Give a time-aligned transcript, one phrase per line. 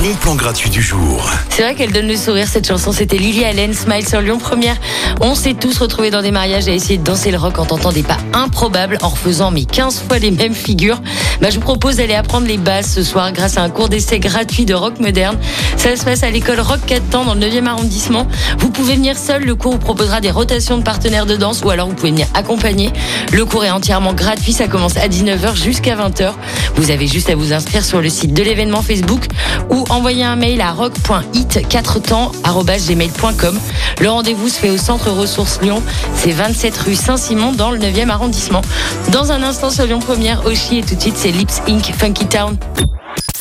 [0.00, 1.28] bon plan gratuit du jour.
[1.48, 4.76] C'est vrai qu'elle donne le sourire cette chanson, c'était Lily Allen, Smile sur Lyon Première.
[5.20, 7.92] On s'est tous retrouvés dans des mariages à essayer de danser le rock en tentant
[7.92, 11.00] des pas improbables, en refaisant mais 15 fois les mêmes figures.
[11.40, 14.18] Bah, je vous propose d'aller apprendre les bases ce soir grâce à un cours d'essai
[14.18, 15.36] gratuit de rock moderne.
[15.76, 18.26] Ça se passe à l'école Rock 4 temps dans le 9e arrondissement.
[18.58, 21.70] Vous pouvez venir seul, le cours vous proposera des rotations de partenaires de danse ou
[21.70, 22.92] alors vous pouvez venir accompagner.
[23.32, 26.32] Le cours est entièrement gratuit, ça commence à 19h jusqu'à 20h.
[26.76, 29.26] Vous avez juste à vous inscrire sur le site de l'événement Facebook
[29.70, 33.60] ou envoyer un mail à rock.it4temps@gmail.com.
[34.00, 35.82] Le rendez-vous se fait au centre ressources Lyon,
[36.14, 38.62] c'est 27 rue Saint-Simon dans le 9e arrondissement.
[39.10, 41.92] Dans un instant sur Lyon Première, Oshi et tout de suite c'est Lips Inc.
[41.98, 42.56] Funky Town.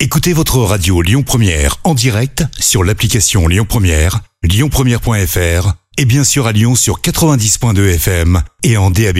[0.00, 6.46] Écoutez votre radio Lyon Première en direct sur l'application Lyon Première, lyonpremière.fr et bien sûr
[6.46, 9.18] à Lyon sur 90.2 FM et en DAB+.